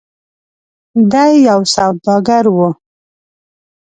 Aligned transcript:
د 1.11 1.13
ی 1.31 1.33
یو 1.49 1.59
سوداګر 1.73 2.45
و. 2.55 2.57